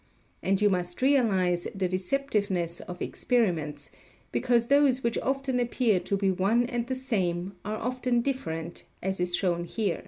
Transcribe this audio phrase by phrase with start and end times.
[0.41, 3.91] And you must realize the deceptiveness of experiments;
[4.31, 9.19] because those which often appear to be one and the same are often different, as
[9.19, 9.99] is shown here.